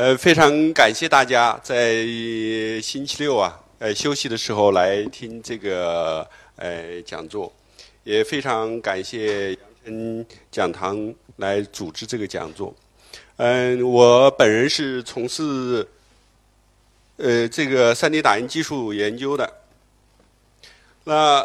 [0.00, 2.06] 呃，非常感谢大家在
[2.80, 6.24] 星期六啊，呃休息的时候来听这个
[6.54, 7.52] 呃讲座，
[8.04, 12.72] 也非常感谢杨晨讲堂来组织这个讲座。
[13.38, 15.84] 嗯，我本人是从事
[17.16, 19.52] 呃这个 3D 打印技术研究的。
[21.02, 21.44] 那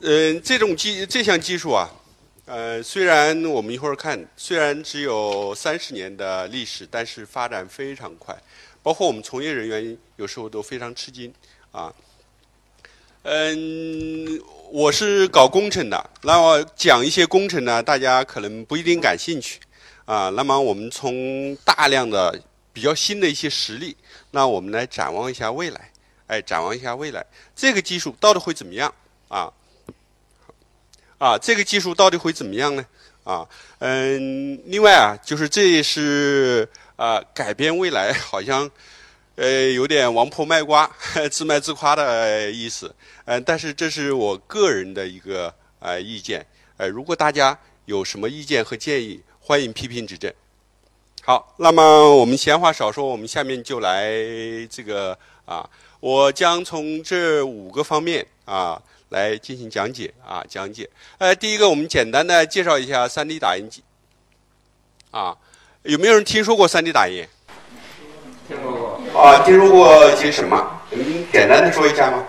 [0.00, 1.88] 嗯，这种技这项技术啊。
[2.44, 8.36] 呃，虽然我们一会儿看，虽然只有三十年的历史，但是发展非常快，
[8.82, 11.32] 包括我们从业人员有时候都非常吃惊
[11.70, 11.94] 啊。
[13.22, 14.42] 嗯，
[14.72, 19.60] 我是搞工程的，那么讲一些工程呢，大家可能不一定感兴趣
[20.04, 20.28] 啊。
[20.30, 23.96] 那么我们从大量的比较新的一些实例，
[24.32, 25.92] 那我们来展望一下未来，
[26.26, 27.24] 哎，展望一下未来，
[27.54, 28.92] 这个技术到底会怎么样
[29.28, 29.48] 啊？
[31.22, 32.84] 啊，这个技术到底会怎么样呢？
[33.22, 38.68] 啊，嗯，另外啊，就是这是啊，改变未来，好像
[39.36, 40.90] 呃有点王婆卖瓜、
[41.30, 42.92] 自卖自夸的意思。
[43.26, 46.44] 嗯，但是这是我个人的一个啊意见。
[46.76, 50.28] 呃，如果大家有什么意见和建议，欢迎批评指正。
[51.22, 54.10] 好，那么我们闲话少说，我们下面就来
[54.68, 58.82] 这个啊，我将从这五个方面啊。
[59.12, 60.88] 来进行讲解啊，讲解。
[61.18, 63.84] 呃，第一个，我们简单的介绍一下 3D 打印机。
[65.12, 65.36] 啊，
[65.82, 67.24] 有没有人听说过 3D 打印？
[68.48, 69.22] 听说过。
[69.22, 70.80] 啊，听说过些什么？
[70.90, 72.24] 能简单的说一下吗？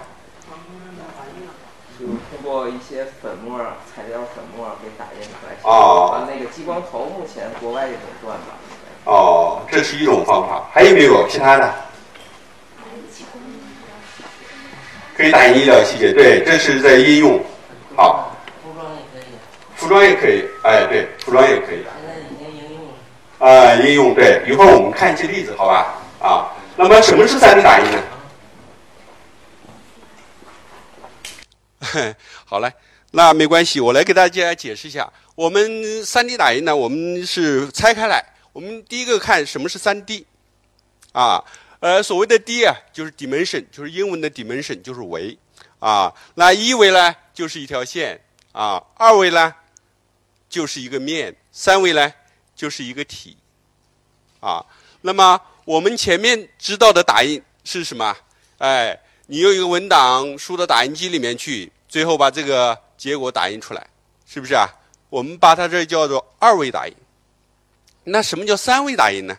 [1.98, 3.58] 就通过一些粉末
[3.96, 5.56] 材料粉末给打印出来。
[5.64, 6.12] 哦。
[6.12, 8.58] 啊，那个激光头目前国外也在断吧？
[9.06, 11.74] 哦，这是一种方法，还有没有其他的？
[15.24, 17.42] 可以打印医疗器械，对，这是在应用。
[17.96, 18.36] 好。
[18.66, 19.24] 服装也可以。
[19.74, 21.80] 服装也可以，哎，对，服装也可以。
[21.80, 22.94] 现在已经应用了。
[23.40, 25.96] 啊，应用对，一会儿我们看一些例子，好吧？
[26.20, 28.04] 啊，那么什么是 3D 打印呢？
[32.44, 32.74] 好嘞，
[33.12, 35.10] 那没关系，我来给大家解释一下。
[35.36, 35.72] 我们
[36.04, 38.22] 3D 打印呢，我们是拆开来，
[38.52, 40.26] 我们第一个看什么是 3D，
[41.14, 41.42] 啊。
[41.84, 45.38] 呃，所谓的 D 啊，就是 dimension，就是英文的 dimension，就是维，
[45.80, 48.22] 啊，那一维呢，就是一条线，
[48.54, 49.54] 啊，二维呢，
[50.48, 52.14] 就是一个面，三维呢，
[52.56, 53.36] 就是一个体，
[54.40, 54.66] 啊，
[55.02, 58.16] 那么我们前面知道的打印是什么？
[58.60, 63.86] 哎，你用一个文档输到打印机里面去，最后把这个结果打印出来，
[64.26, 64.70] 是不是啊？
[65.10, 66.96] 我们把它这叫做二维打印。
[68.06, 69.38] 那什么叫三维打印呢？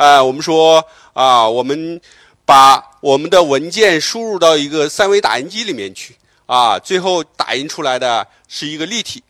[0.00, 2.00] 啊，我们说啊，我们
[2.46, 6.16] 把我们的文件输入到一个三维打印机里面去
[6.46, 9.22] 啊，最后打印出来的是一个立体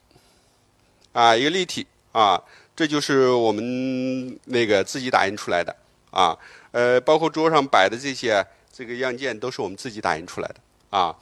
[1.13, 2.41] 啊，一个立体啊，
[2.77, 5.75] 这就是我们那个自己打印出来的
[6.13, 6.39] 啊。
[6.71, 11.13] 呃，包括桌上摆的这些这个样件都是我们自己打印出来的啊。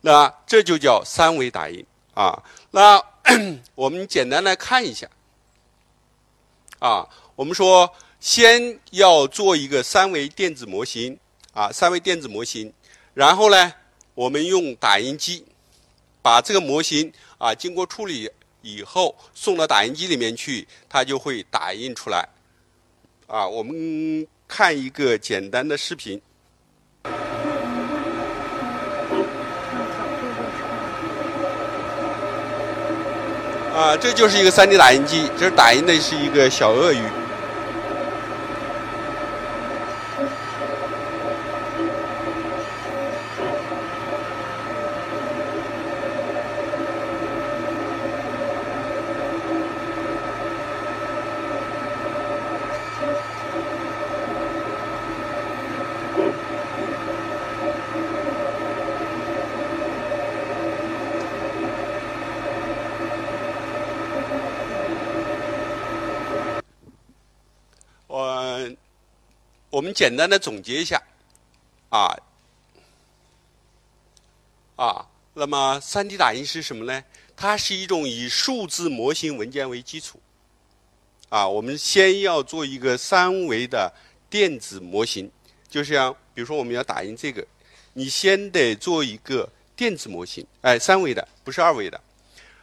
[0.00, 2.42] 那这就叫三维打印啊。
[2.72, 3.00] 那
[3.76, 5.06] 我们简单来看一下
[6.80, 7.88] 啊，我们说。
[8.20, 11.18] 先要做一个三维电子模型
[11.52, 12.72] 啊，三维电子模型，
[13.14, 13.72] 然后呢，
[14.14, 15.44] 我们用打印机
[16.22, 18.30] 把这个模型啊经过处理
[18.62, 22.28] 以后送到打印机里面去，它就会打印出来。
[23.26, 26.20] 啊，我们看一个简单的视频。
[33.72, 37.02] 啊，这就是一个 3D 打印机，这打印的是一个小鳄鱼。
[68.08, 68.70] 我
[69.86, 71.00] 我们简单的总结一下，
[71.90, 72.18] 啊，
[74.74, 77.04] 啊，那么 3D 打印是什么呢？
[77.36, 80.18] 它是一种以数字模型文件为基础，
[81.28, 83.94] 啊，我们先要做一个三维的
[84.28, 85.30] 电子模型，
[85.68, 87.46] 就像比如说我们要打印这个，
[87.92, 92.00] 你先得做一个电子模型，哎，三维的，不是二维的，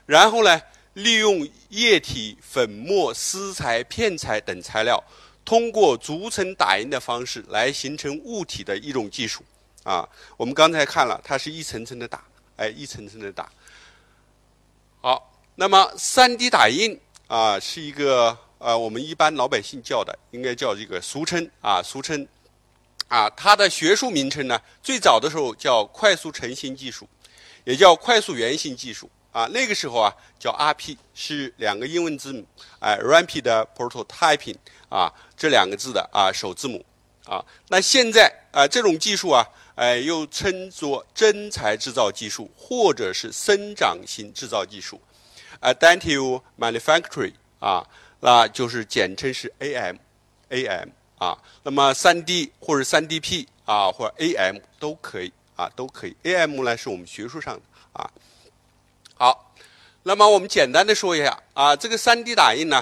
[0.06, 0.62] 然后呢，
[0.96, 5.02] 利用液体、粉末、丝材、片材等材料。
[5.46, 9.44] 通过逐层打印的方式来形成物体的一种技术，
[9.84, 10.08] 啊，
[10.38, 12.24] 我们刚才看了，它是一层层的打，
[12.56, 13.52] 哎，一层层的打。
[15.02, 16.98] 好，那么 3D 打印
[17.28, 22.26] 啊，是一个呃，我们一般老百姓叫的应该叫这个俗称啊，俗称
[23.10, 27.06] 啊，它的学术名称呢，最早的时候叫快速成型技术，
[27.66, 29.46] 也叫快速原型技术啊。
[29.48, 32.46] 那个时候啊，叫 RP，是两个英文字母，
[32.80, 34.56] 哎，Rapid Prototyping
[34.94, 36.86] 啊，这两个字的啊首字母
[37.26, 37.44] 啊。
[37.70, 39.44] 那现在啊，这种技术啊。
[39.76, 45.02] 哎，又称作真材制造技术，或者是生长型制造技术
[45.62, 47.84] ，additive manufacturing 啊，
[48.20, 51.36] 那就是简称是 AM，AM 啊。
[51.64, 56.16] 那么 3D 或者 3DP 啊，或者 AM 都可以啊，都可以。
[56.22, 57.62] AM 呢是我们学术上的
[57.94, 58.08] 啊。
[59.16, 59.56] 好，
[60.04, 62.80] 那么我们简单的说一下啊，这个 3D 打印呢，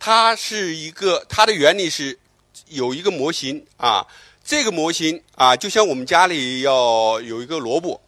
[0.00, 2.18] 它是一个它的原理是
[2.66, 4.04] 有一个模型啊。
[4.42, 8.00] 这个模型啊，就像我们家里要有一个萝卜，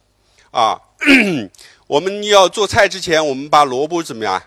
[0.51, 0.77] 啊，
[1.87, 4.43] 我们要做菜之前，我们把萝卜怎么样？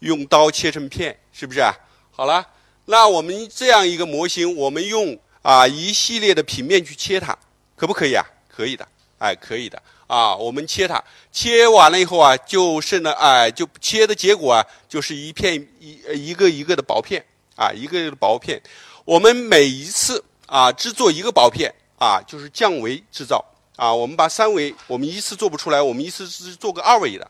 [0.00, 1.72] 用刀切成片，是不是啊？
[2.10, 2.46] 好了，
[2.86, 7.38] 那我们这样一个模型，我们用啊一系列的平面去切它，
[7.74, 8.26] 可不可以啊？
[8.48, 8.86] 可以的，
[9.18, 10.34] 哎，可以的啊。
[10.34, 17.24] 我们切它，切完了以后啊，就剩了哎，就切的结果啊，就是一片一一个一个的薄片
[17.56, 18.60] 啊，一个一个的薄片。
[19.06, 20.22] 我们每一次。
[20.46, 23.42] 啊，制作一个薄片啊，就是降维制造
[23.74, 23.90] 啊。
[23.90, 27.26] 我们把三维我们一次做不出来，我们一次是做个二维的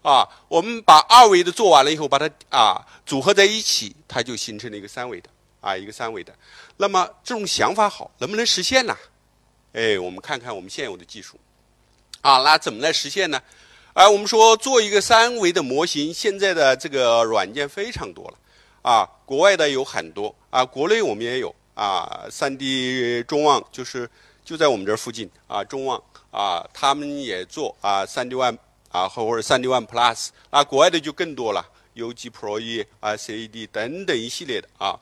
[0.00, 0.26] 啊。
[0.48, 5.28] 我们把二维的做完了以后，把它啊组合在一起，它就形成了一个三维的
[5.60, 6.34] 啊，一个三维的。
[6.78, 8.96] 那么这种想法好，能不能实现呢？
[9.74, 11.38] 哎，我们看看我们现有的技术
[12.22, 13.38] 啊，那怎么来实现呢？
[13.94, 18.34] 啊，我们说做一个三维的模型，现在的这个软件非常多了
[18.82, 21.54] 啊，国外的有很多啊，国内我们也有。
[21.74, 24.08] 啊，三 D 中望就是
[24.44, 26.00] 就在我们这儿附近啊，中望
[26.30, 28.56] 啊，他们也做啊，三 D One
[28.92, 31.66] 啊，或者三 D One Plus 啊，国外的就更多了
[31.96, 34.96] ，UG Pro E 啊，CAD 等等一系列的啊，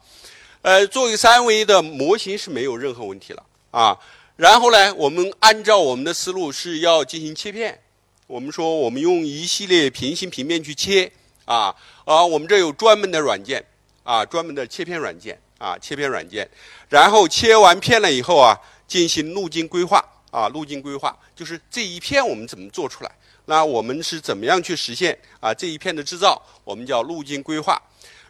[0.63, 3.99] 呃，做一个三维的模型是没有任何问题了啊。
[4.37, 7.83] 然后呢，我们按照我们的思路是要进行切片，
[8.27, 11.11] 我们说我们用一系列平行平面去切
[11.45, 11.75] 啊，
[12.05, 13.65] 啊，我们这有专门的软件
[14.03, 15.39] 啊，专门的切片软件。
[15.63, 16.51] 啊，切片软件，
[16.89, 18.53] 然后切完片了以后啊，
[18.89, 23.13] 进行路径规划啊，路径规划就是这一片我们怎么做出来？
[23.45, 26.43] 那我们是怎么样去实现啊这一片的制造？
[26.65, 27.81] 我们叫路径规划，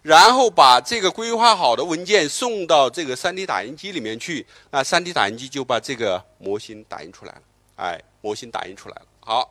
[0.03, 7.43] 然后把这个规划好的文件送到这个 3D 打印机里面去，那 3D 打印机就把这个模型打印出来了，
[7.77, 9.03] 哎，模型打印出来了。
[9.21, 9.51] 好，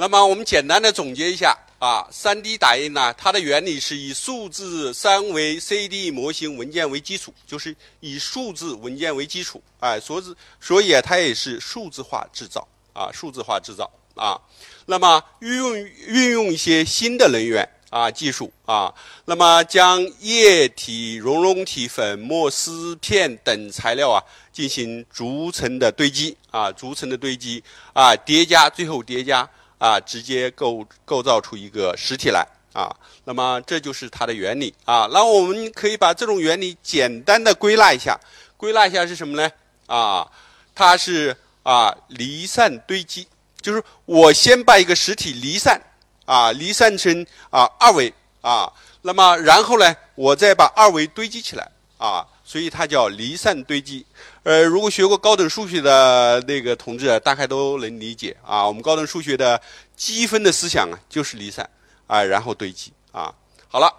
[0.00, 1.54] 那么我们简单的总结一下。
[1.78, 10.24] 啊，3D 打印呢，它的原理是以数字三维 CAD 模型文件为基础，就是以数字文件为基础，哎，所以
[10.60, 14.36] 所以它也是数字化制造啊，数字化制造啊。
[14.84, 18.94] 那么运用运用一些新的能源啊技术啊，
[19.24, 27.64] 那么将液体、熔融体、粉末、丝片等材料啊进行逐层的堆积啊，逐层的堆积
[27.94, 29.48] 啊，叠加，最后叠加。
[29.80, 32.94] 啊，直接构构造出一个实体来啊，
[33.24, 35.08] 那么这就是它的原理啊。
[35.10, 38.20] 那我们可以把这种原理简单的归纳一下，
[38.58, 39.50] 归纳一下是什么呢？
[39.86, 40.30] 啊，
[40.74, 43.26] 它是啊离散堆积，
[43.62, 45.80] 就是我先把一个实体离散
[46.26, 48.12] 啊，离散成啊二维
[48.42, 51.66] 啊，那么然后呢，我再把二维堆积起来
[51.96, 52.26] 啊。
[52.50, 54.04] 所以它叫离散堆积，
[54.42, 58.66] 呃，如果学过高等数学的那个同志，大概都能理解啊。
[58.66, 59.62] 我们高等数学的
[59.94, 61.70] 积分的思想啊，就是离散
[62.08, 63.32] 啊，然后堆积啊。
[63.68, 63.94] 好了，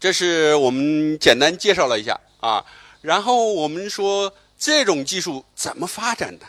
[0.00, 2.64] 这是我们简单介绍了一下啊。
[3.02, 6.46] 然后我们说这种技术怎么发展的？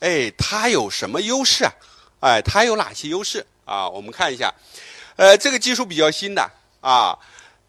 [0.00, 1.72] 哎，它有什么优势啊？
[2.18, 3.88] 哎，它有哪些优势啊？
[3.88, 4.52] 我们看一下，
[5.14, 6.50] 呃，这个技术比较新的
[6.80, 7.16] 啊，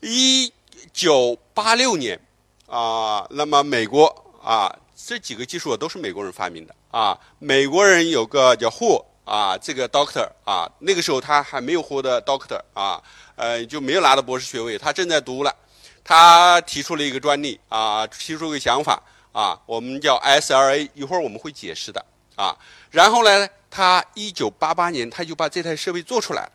[0.02, 0.52] 一
[0.92, 2.20] 九八六年。
[2.68, 4.08] 啊，那么美国
[4.44, 7.18] 啊，这几个技术都是美国人发明的啊。
[7.40, 13.02] 美国人有个叫霍啊，这个 Doctor 啊，那个时候他还没有获得 Doctor 啊，
[13.36, 15.56] 呃，就没有拿到博士学位，他正在读了。
[16.04, 22.06] 他提出了一个专利啊，提出个想法啊，我们叫 SRA，一会儿我们会解释的
[22.36, 22.56] 啊。
[22.92, 26.52] 然后呢，他一九八八年他就把这台设备做出来了，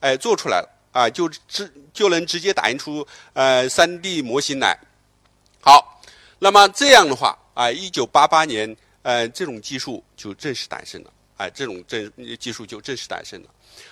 [0.00, 4.78] 哎，做出来了啊，就直就能直接打印出呃 3D 模型来。
[5.62, 6.00] 好，
[6.38, 13.48] 那么这样的话啊，一九八八年，呃，这种技术就正式诞生了，哎，这种正技术就正式诞生了。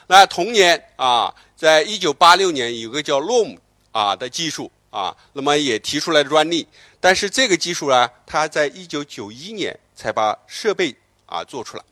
[0.07, 3.59] 那同年啊，在一九八六年，有个叫 LOM
[3.93, 6.67] 啊的技术啊，那么也提出来的专利，
[7.01, 10.97] 但是这个技术呢，它在一九九一年才把设备
[11.27, 11.85] 啊做出来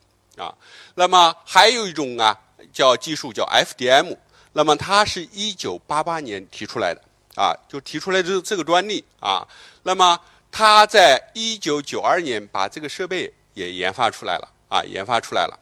[0.43, 0.53] 啊。
[0.95, 2.35] 那么还有一种啊，
[2.73, 4.17] 叫技术叫 FDM。
[4.53, 7.01] 那么它是一九八八年提出来的
[7.37, 9.47] 啊，就提出来这这个专利啊。
[9.83, 10.19] 那么
[10.51, 15.57] 他在一九九二年把这个设备也研发出来了啊，研发出来了。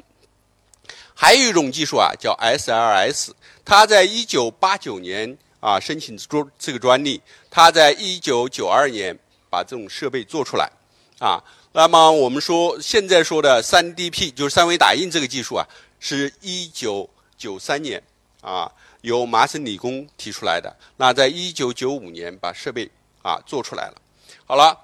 [1.14, 3.32] 还有一种技术啊，叫 SLS，
[3.66, 9.18] 他在一九八九年啊申请专这个专利，他在一九九二年
[9.50, 10.72] 把这种设备做出来
[11.20, 11.44] 啊。
[11.74, 15.68] 那么我们说现在说的 3DP 就是三维打印这个技术啊，
[16.00, 18.02] 是一九九三年
[18.42, 18.72] 啊
[19.06, 20.76] 由麻省理工提出来的。
[20.98, 24.02] 那在一九九五年把设备啊做出来了。
[24.46, 24.78] 好了，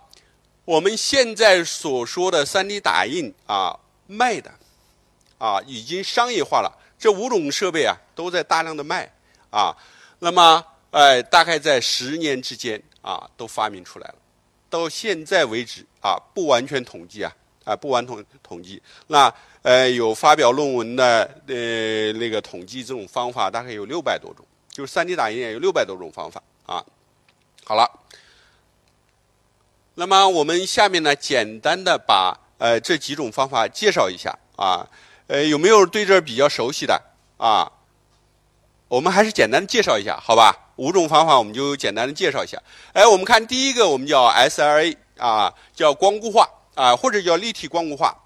[0.63, 4.51] 我们现在所说的 3D 打印啊卖的。
[5.43, 6.71] 啊，已经商业化了。
[6.99, 9.11] 这五种设备啊，都在大量的卖
[9.49, 9.75] 啊。
[10.19, 14.15] 那么，哎，大概在十年之间啊，都发明出来了。
[14.69, 18.81] 到现在为止啊，不完全统计啊，啊，不完统统计。
[19.07, 26.83] 那呃，有发表论文的呃那个统计这种方法，大概有六百多种，就是 3D 打印也有六百多种方法啊。
[27.63, 27.89] 好了，
[29.95, 34.87] 那么我们下面呢，简单的把呃这几种方法介绍一下啊。
[35.27, 37.01] 呃，有没有对这比较熟悉的
[37.37, 37.71] 啊？
[38.89, 40.53] 我们还是简单的介绍一下，好吧？
[40.75, 42.61] 五种方法我们就简单的介绍一下。
[42.91, 46.49] 哎，我们看第一个，我们叫 SRA 啊，叫光固化
[46.81, 48.17] 啊，或者叫立体光固化。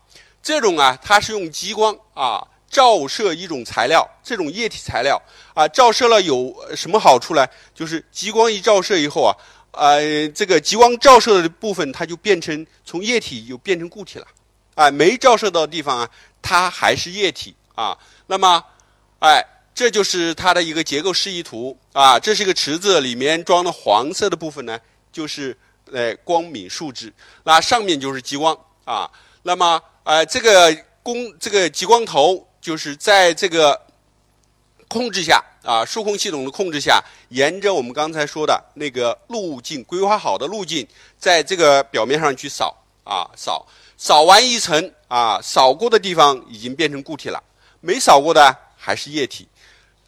[0.42, 5.22] 这种啊，它是用激光啊照射一种材料，这种液体材料
[5.54, 7.46] 啊，照射了有什么好处呢？
[7.74, 9.36] 就是激光一照射以后啊，
[9.72, 14.28] 呃，这个激光照射的部分它就变成从液体又变成固体了，
[14.76, 16.10] 啊，没照射到的地方啊。
[16.42, 17.98] 它还是液体啊，
[18.28, 18.64] 那么，
[19.20, 19.44] 哎，
[19.74, 22.20] 这就是它的一个结构示意图啊。
[22.20, 24.80] 这是一个池子，里面装的黄色的部分呢，
[25.12, 25.58] 就是
[25.92, 27.14] 呃光敏树脂，
[27.44, 29.10] 那上面就是激光啊。
[29.44, 33.80] 那么，呃，这个光这个激光头就是在这个
[34.88, 40.88] 控制下啊，数控系统的控制下，沿着我们刚才说的那个路径规划好的路径，
[41.18, 43.68] 在这个表面上去扫啊扫。
[43.98, 47.42] 扫完一层啊，扫过的地方已经变成固体了，
[47.80, 49.48] 没扫过的还是液体。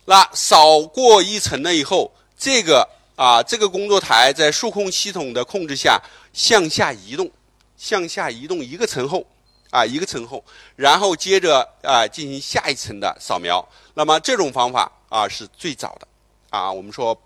[0.03, 2.86] 那扫过一层了以后，这个
[3.18, 6.00] 啊，这个工作台在数控系统的控制下
[6.34, 7.30] 向下移动，
[7.76, 9.26] 向下移动一个层后
[9.72, 10.42] 啊，一个层后，
[10.76, 13.68] 然后接着啊进行下一层的扫描。
[13.96, 16.08] 那么这种方法啊是最早的
[16.52, 17.20] 啊，我们说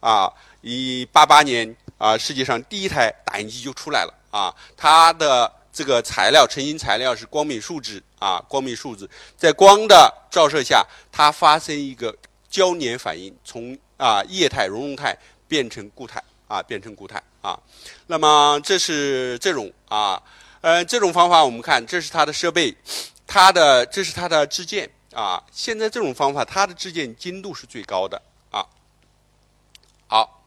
[0.00, 5.50] 啊，一八八年啊，世界上第一台打印机就出来了啊，它的。
[5.70, 12.12] 这个材料成型材料是光敏树脂啊，光敏树脂在光的照射下，它发生一个
[12.50, 15.16] 交粘反应，从啊液态熔融态
[15.48, 17.58] 变成固态啊，变成固态啊。
[18.06, 20.22] 那么这是这种啊，
[20.60, 22.76] 呃，这种方法我们看，这是它的设备，
[23.26, 25.42] 它的这是它的制件啊。
[25.50, 28.62] 现在这种方法，它的制件精度是最高的啊。
[30.06, 30.44] 好，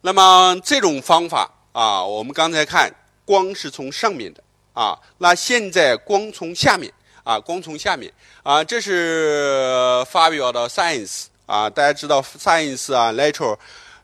[0.00, 2.92] 那么这种方法啊，我们刚才看
[3.24, 4.42] 光是从上面的。
[4.74, 6.90] 啊，那现在光从下面
[7.24, 8.10] 啊，光从下面
[8.42, 13.58] 啊，这是发表的 Science 啊，大家知道 Science 啊，Nature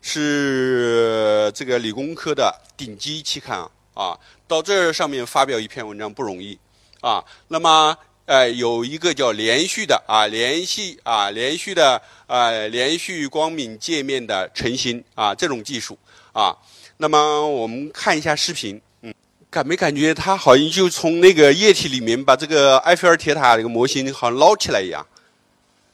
[0.09, 3.59] 是这个理工科的顶级期刊
[3.93, 6.59] 啊，到这上面发表一篇文章不容易
[7.03, 7.23] 啊。
[7.49, 15.99] 那么呃，有一个叫连续的啊，连续啊，连续的呃，连续光敏界面的成型啊，这种技术
[16.33, 16.57] 啊。
[16.97, 18.81] 那么我们看一下视频。
[19.03, 19.12] 嗯
[19.50, 25.07] 感没感觉它好像就从那个液体里面把这个埃菲尔铁塔这个模型好像捞起来一样？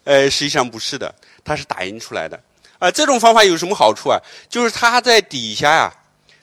[0.03, 2.39] 呃，实际上不是的，它是打印出来的。
[2.85, 4.21] 啊，这种方法有什么好处啊？
[4.47, 5.91] 就是它在底下呀，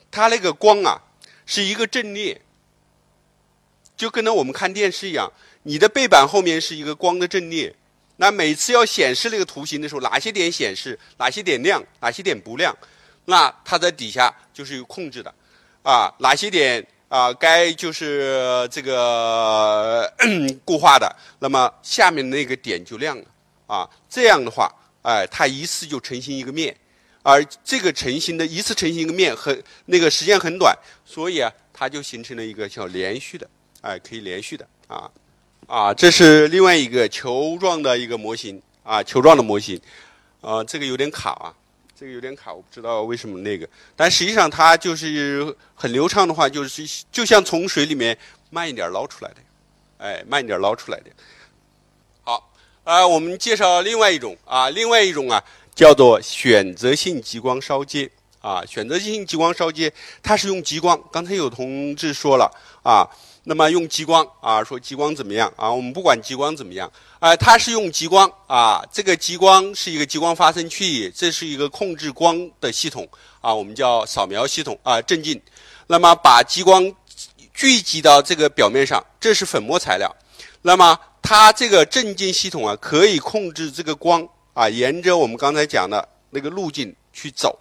[0.10, 1.00] 它那个光啊
[1.46, 2.42] 是一个阵列，
[3.96, 5.32] 就跟那我们看电视一样，
[5.62, 7.76] 你的背板后面是一个光的阵列。
[8.16, 12.76] 那每次要显示那个图形的时候，哪些点显示，哪些点亮，哪些点不亮，
[13.26, 15.32] 那它在底下就是有控制的。
[15.84, 16.84] 啊，哪些点？
[17.08, 20.12] 啊，该就是这个
[20.66, 23.26] 固化的，那么下面那个点就亮了
[23.68, 23.88] 啊。
[24.10, 26.76] 这样的话，哎，它一次就成型一个面，
[27.24, 33.50] 而这个成型的一次成型一个面很那个时间很短，所以啊，它就形成了一个叫连续的，
[33.82, 35.10] 哎，可以连续的啊
[35.68, 35.94] 啊。
[35.94, 39.80] 这是另外一个球状的一个模型啊，球状的模型
[40.42, 41.54] 啊，这个有点卡啊。
[41.94, 48.18] 这个有点卡，我不知道为什么那个，但实际上它就是很流畅的话，就是就像从水里面
[48.50, 49.38] 慢一点捞出来的，
[50.00, 51.12] 哎，慢一点捞出来的。
[52.84, 55.44] 好，啊，我们介绍另外一种啊，另外一种啊，
[55.76, 58.10] 叫做选择性激光烧接
[58.42, 61.00] 啊，选择性激光烧接，它是用激光。
[61.12, 63.08] 刚才有同志说了啊，
[63.44, 65.72] 那么用激光啊，说激光怎么样啊？
[65.72, 73.08] 我们不管激光怎么样啊，它是用激光啊，这个激光是一个激光发生器，这是一个控制光的系统
[73.42, 75.40] 啊，我们叫扫描系统啊，镇静。
[75.86, 76.92] 那么把激光
[77.54, 80.16] 聚集到这个表面上，这是粉末材料。
[80.64, 87.60] 那么它这个镇静系统啊，可以控制这个光啊，沿着我们刚才讲的那个路径去走。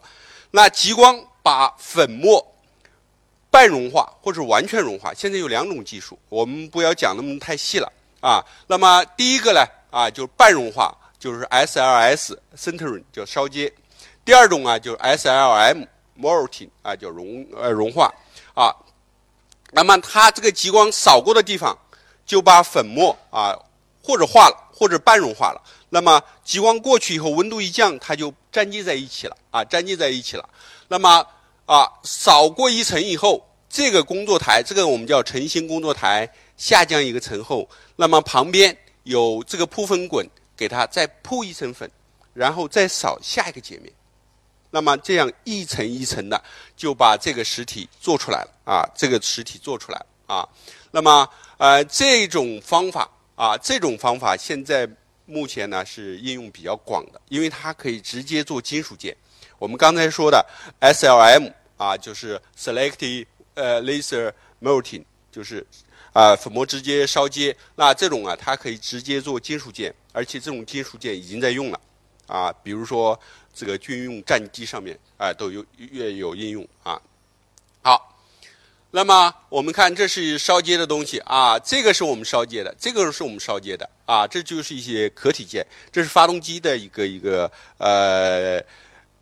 [0.53, 2.45] 那激光把粉末
[3.51, 8.45] 半融化或者完全融化，现在有两种技术，我们不要讲那么太细了啊。
[8.67, 13.71] 那么第一个呢啊，就是半融化，就是 SLS centering 叫烧接；
[14.25, 15.87] 第二种啊，就是 SLM
[16.19, 18.13] melting 啊，叫融呃融化
[18.55, 18.75] 啊。
[19.73, 21.79] 那么它这个激光扫过的地方，
[22.31, 23.59] 就把粉末啊
[24.01, 25.61] 或者化了或者半融化了。
[25.89, 30.49] 那么激光过去以后，温度一降，它就粘接在一起了啊，粘接在一起了。
[30.87, 31.27] 那么
[31.67, 40.25] 啊，扫过一层以后，这个工作台，这个我们叫成型工作台，下降一个层后，那么旁边有这个铺粉滚，
[40.57, 41.91] 给它再铺一层粉，
[42.33, 43.93] 然后再扫下一个截面。
[44.71, 46.41] 那么这样一层一层的
[46.77, 50.49] 就把这个实体做出来了啊，这个实体做出来了啊。
[50.93, 54.89] 那么呃，这种方法啊，这种方法现在。
[55.27, 59.17] 目前呢是应用比较广的，因为它可以直接做金属件。
[59.61, 60.45] 我们刚才说的
[60.81, 65.65] SLM 啊，就是 Selective 呃 Laser Melting，就是
[66.13, 67.57] 啊粉末直接烧接。
[67.77, 71.81] 那这种啊，它可以直接做金属件，而且这种金属件已经在用了
[72.27, 73.17] 啊，比如说
[73.55, 77.01] 这个军用战机上面啊都有越有应用啊。
[78.93, 88.61] 那么我们看，这是烧接的东西啊，这个是我们烧接的，这个是我们烧接的啊，这就是一些壳体件，这是发动机的一个一个呃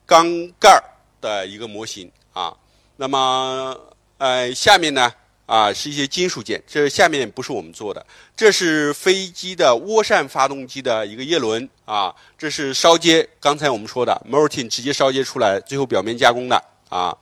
[0.06, 0.26] 缸
[0.58, 0.82] 盖儿
[1.20, 2.56] 的一个模型啊。
[2.96, 3.78] 那么
[4.16, 5.12] 呃下面呢
[5.44, 17.14] 啊是一些金属件，这下面不是我们做的，这是飞机的涡扇发动机的一个叶轮啊，这是烧接，刚才我们说的 m o r t i n 直接烧接出来，最后表面加工的啊。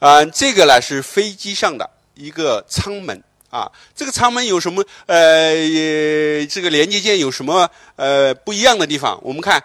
[0.00, 3.70] 嗯，这个呢是飞机上的一个舱门啊。
[3.96, 9.18] 这个舱门有什么呃，这个连接件有什么呃不一样的地方？
[9.22, 9.62] 我们看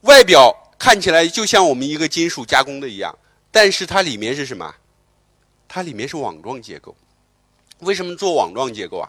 [0.00, 3.16] 外表看起来就像我们一个金属加工的一样，
[3.52, 4.74] 但是它里面是什么？
[5.68, 6.96] 它里面是网状结构。
[7.78, 9.08] 为什么做网状结构啊？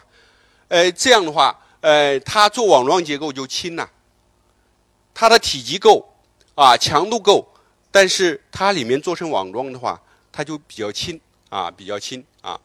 [0.67, 3.89] 呃，这样的话，呃，它做网状结构就轻呐，
[5.15, 6.13] 它的体积够
[6.53, 7.47] 啊，强度够，
[7.89, 9.99] 但是它里面做成网状的话。
[10.39, 12.57] 它就比较轻啊，比较轻啊。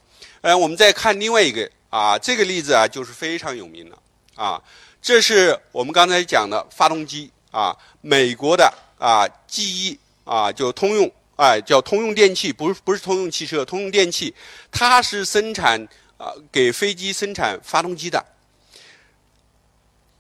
[0.43, 3.99] 呃，我们再看另外一个啊，这个例子啊，就是非常有名的
[4.37, 4.63] 啊。
[5.03, 14.33] 这是我们刚才讲的发动机啊，美国的啊，GE 啊，就通用啊，叫通用电气，不是不是通用汽车，通用电气，
[14.71, 18.25] 它是生产啊给飞机生产发动机的。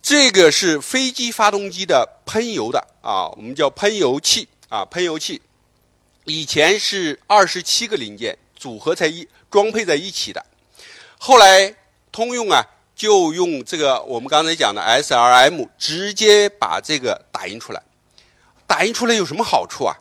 [0.03, 5.41] 这个是飞机发动机的喷油的啊，我们叫喷油器啊，喷油器。
[6.25, 10.45] 以前是二十七个零件组合在一装配在一起的，
[11.19, 11.75] 后来
[12.11, 12.65] 通用啊
[12.97, 17.83] 就用这个我们刚才讲的 SRM 直接把这个打印出来。
[18.67, 19.95] 打印出来有什么好处啊？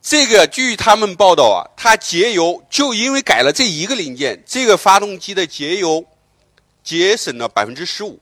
[0.00, 6.06] 这个据他们报道啊，它节油就因为改了这一个零件，这个发动机的节油
[6.84, 8.20] 节省了百分之十五。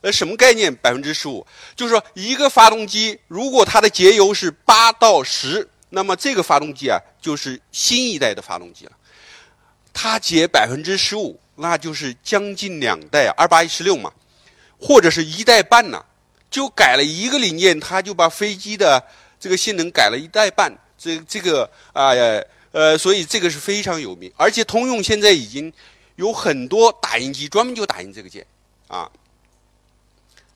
[0.00, 0.74] 呃，什么概念？
[0.74, 5.68] 百分之十五，就是说一个发动机如果它的节油是八到十。
[5.90, 8.92] 那么这个发动机啊，就是新一代的发动机了，
[9.92, 14.12] 它节百分之十五，那就是将近两代二八一十六嘛，
[14.78, 16.04] 或者是一代半呢，
[16.50, 19.02] 就改了一个零件，它就把飞机的
[19.40, 20.70] 这个性能改了一代半。
[20.98, 22.10] 这这个啊
[22.72, 25.72] 呃，所以这个是非常有名，而且通用现在已经
[26.16, 28.46] 有很多打印机专门就打印这个件
[28.88, 29.10] 啊。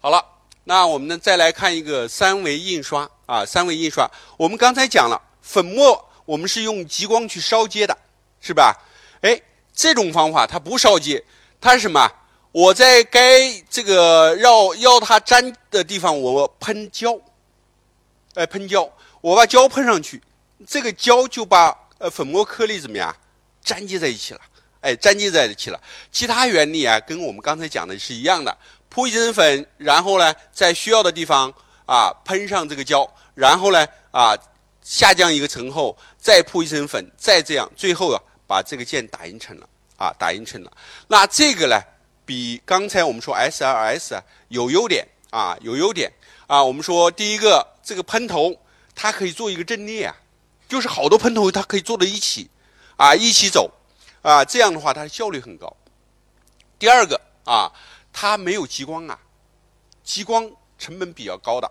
[0.01, 0.27] 好了。
[0.65, 4.07] 那我们呢，再来看一个三维印刷啊，三维印刷。
[4.37, 7.97] 我们刚才讲了，粉末我们是用激光去烧接的，
[8.43, 8.77] 是吧？
[9.23, 9.41] 哎，
[9.75, 11.25] 这种方法它不烧接，
[11.59, 12.13] 它是什么？
[12.53, 17.19] 我在该这个要要它粘的地方，我喷胶，
[18.35, 18.87] 哎，喷胶，
[19.23, 20.21] 我把胶喷上去，
[20.67, 23.17] 这个胶就把呃粉末颗粒怎么样
[23.65, 24.41] 粘接在一起了？
[24.83, 25.81] 哎，粘接在一起了。
[26.11, 28.55] 其他原理啊，跟我们刚才讲的是一样的。
[28.91, 31.51] 铺一层粉，然后呢，在需要的地方
[31.87, 34.37] 啊喷上这个胶，然后呢啊
[34.83, 40.73] 下降一个层后再铺一层粉，再这样，最后啊把这个件打印成了啊打印成了。
[41.09, 41.83] 那这个呢
[42.25, 46.13] 比刚才我们说 SLS 啊有优点啊有优点
[46.47, 46.63] 啊。
[46.63, 48.57] 我们说第一个这个喷头
[48.95, 50.17] 它可以做一个阵列啊，
[50.69, 52.51] 就是好多喷头它可以坐在一起，
[52.97, 53.71] 啊，一起走，
[54.21, 55.75] 啊，这样的话它的效率很高。
[56.79, 57.73] 第二个啊，
[58.13, 59.19] 它没有激光啊，
[60.05, 61.71] 激光成本比较高的，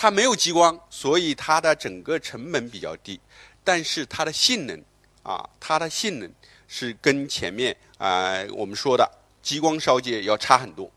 [0.00, 3.18] 它没有激光，所以它的整个成本比较低，
[3.64, 4.80] 但是它的性能
[5.24, 6.32] 啊，它的性能
[6.68, 9.10] 是跟前面啊我们说的
[9.42, 10.88] 激光烧结要差很多。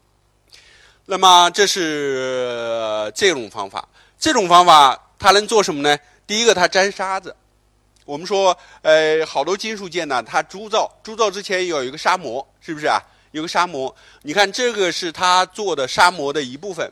[1.07, 5.97] 那么这是这种方法，这种方法它能做什么呢？
[6.27, 7.35] 第一个，它粘沙子。
[8.05, 13.01] 我们说，呃，好多金属件呢，它铸造铸造之前有一个砂膜，是不是啊？
[13.31, 13.95] 有个砂膜。
[14.21, 16.87] 你看，这个是它做的砂膜的一部分。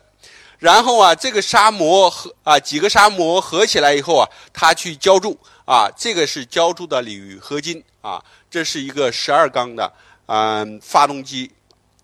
[0.60, 8.22] 然后啊，这个砂膜和啊几个砂膜合起来以后啊，它去浇铸啊，这个是浇铸的铝合金啊。
[8.50, 9.90] 这是一个十二缸的
[10.26, 11.50] 嗯发动机，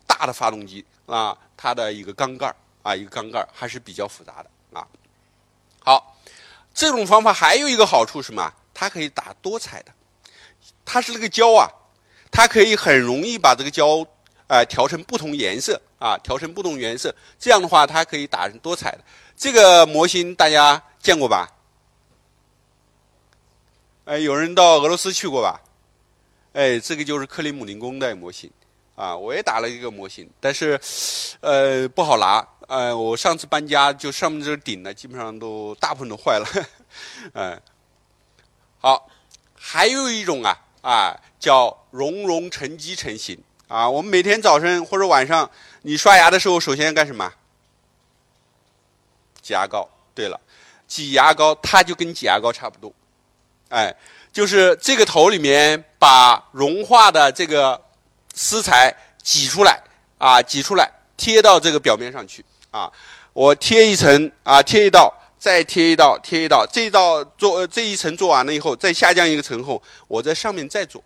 [0.07, 1.37] 大的发动机啊。
[1.57, 4.87] 它的一个缸盖啊，一个缸盖还是比较复杂的啊。
[5.79, 6.17] 好，
[6.75, 8.53] 这种方法还有一个好处是什么？
[8.73, 9.93] 它可以打多彩的，
[10.85, 11.69] 它是那个胶啊，
[12.31, 14.07] 它可以很容易把这个胶
[14.49, 17.15] 呃调成不同颜色啊，调成不同颜色。
[17.39, 19.01] 这样的话，它可以打成多彩的。
[19.37, 21.49] 这个模型大家见过吧？
[24.05, 25.61] 哎，有人到俄罗斯去过吧？
[26.53, 28.51] 哎，这个就是克里姆林宫的模型。
[28.95, 30.81] 啊，我也打了一个模型，但是，
[31.41, 32.43] 呃，不好拿。
[32.67, 36.47] 呃，我上次搬家，就上面这个顶呢，基本上都大部分都坏了。
[37.35, 37.61] 嗯，
[38.79, 39.07] 好，
[39.55, 43.39] 还有一种啊，啊，叫熔融沉积成型。
[43.69, 45.51] 啊，我们每天早晨或者晚上，
[45.87, 47.33] 你刷牙的时候，首先干什么？
[49.41, 49.89] 挤牙膏。
[50.13, 50.41] 对了，
[50.89, 52.93] 挤牙膏，它就跟挤牙膏差不多。
[53.69, 53.95] 哎，
[54.33, 57.81] 就是这个头里面把融化的这个。
[58.39, 59.83] 丝材挤出来
[60.19, 62.93] 啊，挤出来贴到这个表面上去啊。
[63.33, 66.67] 我贴一层啊，贴一道，再贴一道，贴一道。
[66.71, 71.03] 这一道做这一层做完了以后，再下降一个层后，我在上面再做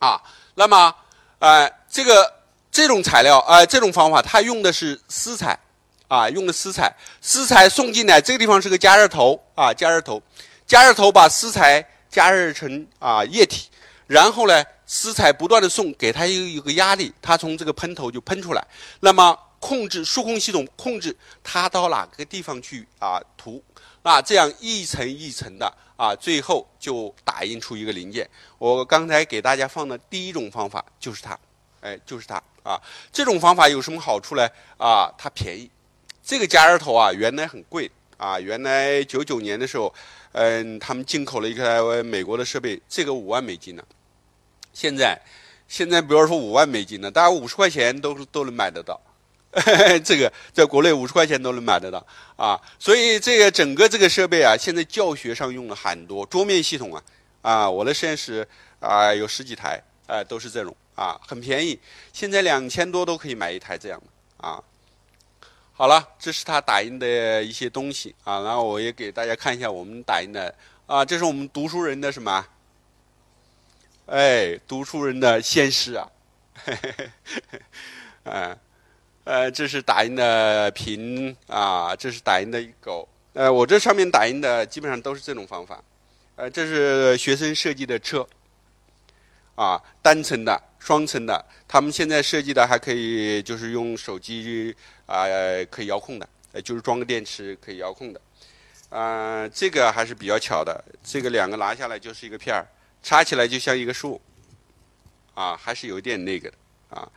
[0.00, 0.20] 啊。
[0.54, 0.92] 那么，
[1.38, 2.41] 呃，这个
[2.72, 5.56] 这种材料啊，这种方法，它用的是丝材
[6.08, 6.92] 啊，用的丝材。
[7.20, 10.20] 丝材送进来，这个地方是个加热头啊，加热头，
[10.66, 13.68] 加热头把丝材加热成啊液体，
[14.08, 14.64] 然后呢。
[14.84, 18.62] 丝材不断的送，给它一个一个压力，它从这个喷头就喷出来。
[19.00, 23.64] 那么控制数控系统控制它到哪个地方去啊涂
[24.02, 28.28] 啊，这样一层一层的啊，最后就打印出一个零件。
[28.58, 31.38] 我刚才给大家放的第一种方法就是它，
[31.82, 32.80] 哎，就是它啊。
[33.12, 34.48] 这种方法有什么好处呢？
[34.78, 35.70] 啊，它便宜。
[36.24, 39.92] 这个加热头啊，原来很贵啊，原来九九年的时候，
[40.32, 43.82] 嗯，他们进口了一个美国的设备，这个五万美金呢。
[44.72, 45.20] 现在，
[45.68, 48.98] 现在比如说五万美金呢，大概五十块钱都都能买得到。
[50.02, 52.02] 这个在国内五十块钱都能买得到
[52.36, 52.58] 啊！
[52.78, 57.02] 所以这个整个这个设备啊，现在教学上用了很多桌面系统啊
[57.42, 57.70] 啊！
[57.70, 58.48] 我的实验室
[58.80, 61.78] 啊有十几台啊，都是这种啊，很便宜，
[62.12, 64.62] 现在两千多都可以买一台这样的啊。
[65.74, 70.54] 好了，这是他打印的一些东西啊，然后我也给大家看一下我们打印的
[70.86, 72.46] 啊，这是我们读书人的什么？
[74.06, 76.06] 哎，读书人的先师啊，
[76.64, 76.94] 嘿嘿
[77.50, 77.62] 嘿，
[78.24, 78.58] 嗯，
[79.24, 85.82] 呃，这是打印的屏啊，这是打印的狗，呃，我这上面打印的基本上都是这种方法，
[86.36, 88.26] 呃，这是学生设计的车，
[89.54, 94.74] 啊，单层的、双层的，他们现在设计的还可以，就是用手机
[95.06, 95.26] 啊
[95.70, 98.20] 可以遥控的，呃，就是装个电池可以遥控的，
[98.90, 102.66] 啊，这个还是比较巧的，这个两个拿下来就是一个片儿。
[103.04, 104.20] 插起来就像一个树，
[105.34, 106.56] 啊，还是有点那个的
[106.90, 107.08] 啊，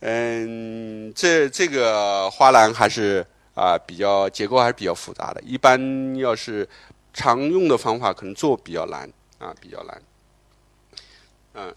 [0.00, 6.68] 嗯，这这个花篮还是啊比较结构还是比较复杂的，一般要是
[7.14, 10.02] 常用的方法可能做比较难啊，比较难，
[11.54, 11.74] 嗯，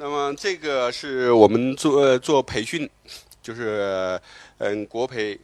[0.00, 2.88] 那么这个是我们做做培训，
[3.42, 4.18] 就是
[4.56, 5.38] 嗯国培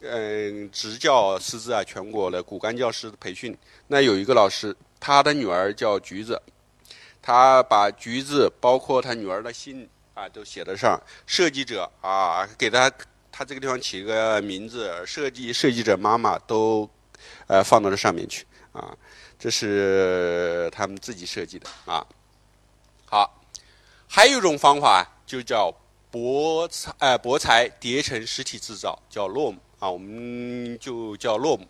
[0.00, 6.42] 嗯执教师资啊，全国的骨干教师培训，那有一个老师，他的女儿叫橘子。
[7.22, 11.00] 他把橘子，包括他女儿的姓啊，都写得上。
[11.24, 12.90] 设计者啊，给他
[13.30, 16.90] 他这个地方起一个名字，设计设计者妈妈都
[17.46, 18.92] 呃放到这上面去啊。
[19.38, 22.04] 这是他们自己设计的啊。
[23.06, 23.39] 好，
[24.12, 25.72] 还有一种方法就叫
[26.10, 31.60] 薄材呃薄材叠成实体制造，叫 LOM 啊，我们就叫 LOM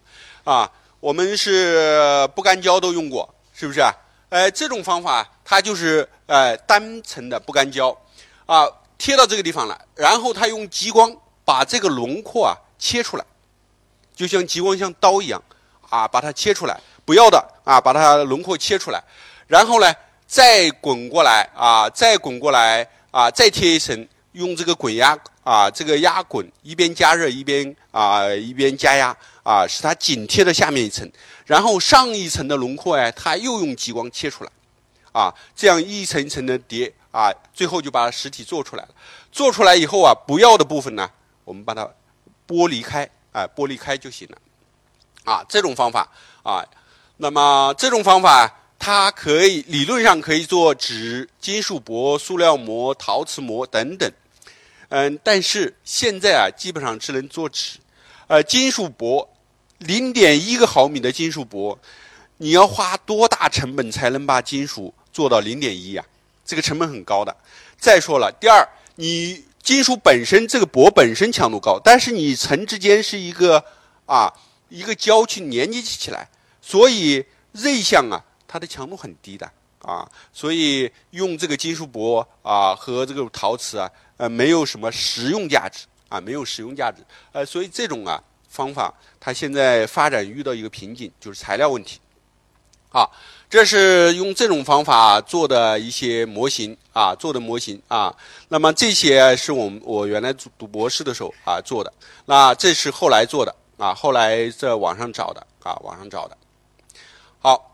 [0.44, 0.72] 啊。
[1.00, 3.92] 我们是不干胶都用过，是不是啊？
[4.30, 7.94] 呃，这种方法它就是呃单层的不干胶，
[8.46, 13.24] 啊贴到这个地方了，然后它用激光把这个轮廓啊切出来，
[14.14, 15.42] 就像激光像刀一样
[15.90, 19.04] 啊把它切出来，不要的啊，把它轮廓切出来，
[19.46, 19.92] 然后呢，
[20.30, 29.08] 再滚过来啊，再滚过来啊，再贴一层，用这个滚压啊，这个压滚一边加热一边啊一边加压
[29.42, 31.10] 啊，使它紧贴着下面一层，
[31.46, 34.50] 然后上一层的轮廓哎，它又用激光切出来，
[35.10, 38.90] 啊，这样一层一层的叠啊，最后就把实体做出来了。
[39.32, 41.10] 做出来以后啊，不要的部分呢，
[41.44, 41.90] 我们把它
[42.46, 43.10] 剥离开。
[43.32, 44.38] 哎，剥离开就行了，
[45.24, 46.08] 啊，这种方法
[46.44, 46.64] 啊，
[47.16, 54.10] 那么这种方法它可以理论上可以做纸、金属箔、塑料膜、陶瓷膜等等，
[54.88, 57.78] 嗯，但是现在啊，基本上只能做纸，
[58.26, 59.28] 呃，金属箔，
[59.78, 61.78] 零点一个毫米的金属箔，
[62.38, 66.04] 你要花多大成本才能把金属做到零点一呀？
[66.44, 67.36] 这个成本很高的。
[67.78, 69.44] 再说了，第二，你。
[69.62, 73.62] 金属本身这个箔本身强度高，但是你层之间是一个
[74.06, 74.32] 啊
[74.70, 76.30] 一个胶去连接起来，
[76.62, 79.48] 所以锐相啊它的强度很低的
[79.82, 86.96] 啊，所以用这个金属箔啊和这个陶瓷啊呃没有什么实用价值啊没有实用价值
[87.30, 92.00] 呃所以这种啊方法它现在发展遇到一个瓶颈就是材料问题
[92.90, 93.08] 啊。
[93.48, 98.14] 这是用这种方法做的一些模型啊，做的模型啊。
[98.48, 101.92] 那么这些是我们我原来读博士的时候啊做的。
[102.26, 106.36] 那这是后来做的啊，后来在网上找的啊，网上找的。
[107.40, 107.69] 好，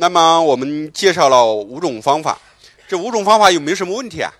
[0.00, 2.38] 那么我们介绍了五种方法，
[2.86, 4.32] 这五种方法有没有什么问题啊？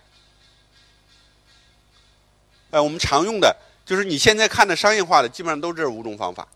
[2.71, 6.47] 呃，我们常用的就是你现在看的商业化的，基本上都这五种方法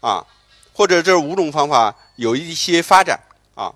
[0.00, 0.26] 啊，
[0.74, 3.18] 或者这五种方法有一些发展。
[3.54, 3.72] 啊，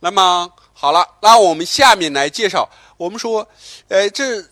[0.00, 2.68] 那么好了，那我们下面来介绍。
[2.96, 3.48] 我们说，
[3.86, 4.44] 呃，这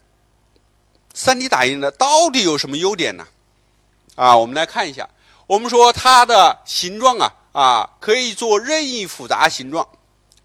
[1.13, 3.27] 三 D 打印的到底有什么优点呢？
[4.15, 5.09] 啊，我们来看一下。
[5.49, 9.89] 我们说它的形状啊，啊，可以做任意复杂形状，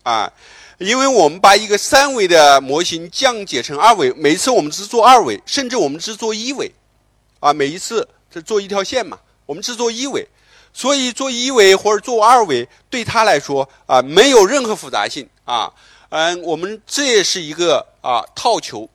[0.03, 0.31] 啊，
[0.77, 6.71] 因为我们把一个三维的模型降解成二维，每次我们只做二维，甚至我们只做一维，
[7.39, 10.27] 啊，每一次只做一条线嘛，我们只做一维。
[10.75, 15.71] 所以做一维或者做二维，对他来说啊，没有任何复杂性啊。
[16.09, 18.89] 嗯，我们这也是一个啊套球，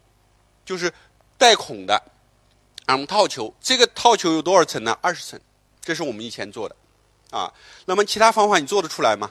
[0.67, 0.93] 就是
[1.37, 2.03] 带孔的，
[2.87, 3.55] 啊，套球。
[3.61, 4.99] 这个套球有多少层呢？
[5.01, 5.39] 二十层，
[5.81, 6.75] 这是我们以前做的
[7.31, 7.53] 啊。
[7.87, 9.31] 那么其他方法你做得出来吗？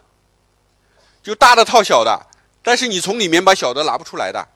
[1.24, 2.26] 就大的套小的，
[2.64, 4.48] 但是你从里面把小的拿不出来的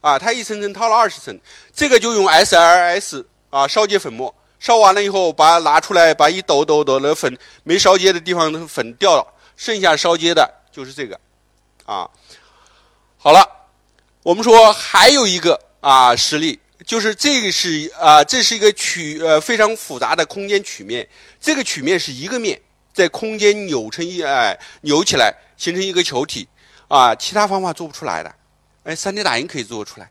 [0.00, 0.18] 啊。
[0.18, 1.40] 它一层层套了二十层，
[1.74, 4.34] 这个就用 SLS 啊烧结粉末。
[4.60, 9.26] 烧完了以后，把它拿出来，把一抖抖抖的粉没烧结的地方的粉掉了，
[9.56, 11.18] 剩下烧结的就是这个，
[11.84, 12.08] 啊，
[13.18, 13.44] 好了，
[14.22, 21.08] 我们说还有一个啊实例，就是这个是啊，这是一个曲呃非常复杂的空间曲面，
[21.40, 22.60] 这个曲面是一个面
[22.92, 26.48] 在空间扭成一哎扭起来形成一个球体
[26.88, 28.34] 啊，其他方法做不出来的，
[28.84, 30.10] 哎，3D 打印可以做出来，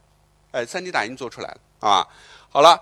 [0.52, 2.08] 哎，3D 打印做出来了啊，
[2.50, 2.80] 好了，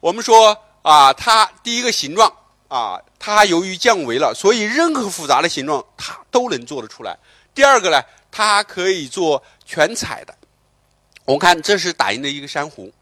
[0.00, 0.56] 我们说。
[0.82, 2.28] 啊，它第一个形状
[2.66, 7.16] 啊，它由于降维了，所以任何复杂的形状它都能做得出来。
[7.54, 10.34] 第二个呢，它可以做全彩的。
[11.24, 12.92] 我们看，这是打印的一个珊瑚，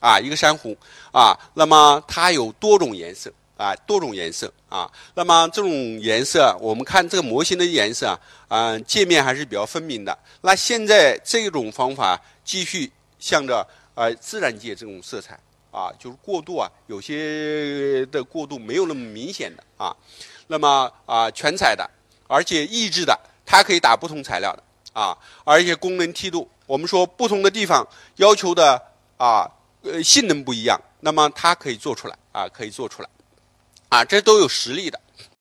[0.00, 0.76] 啊，一个珊瑚
[1.12, 1.38] 啊。
[1.54, 4.90] 那么它有多种颜色啊，多种颜色啊。
[5.14, 10.18] 那么这种颜色，我们看这个模型的颜色啊，嗯，界面还是比较分明的。
[10.42, 15.38] 那现在这种方法继续向着呃自然界这种色彩。
[15.70, 19.94] 啊，就是过渡啊，有些的过渡没有那么明显的啊。
[20.46, 21.88] 那么啊，全彩的，
[22.26, 24.62] 而且抑制的，它可以打不同材料的
[24.94, 28.82] 啊，而且功能梯度，我们说不同的地方要求的
[29.18, 29.46] 啊，
[29.82, 33.08] 呃，性能不一样，那么它可以做出来啊，可以做出来。
[33.88, 35.00] 啊，这都有实力的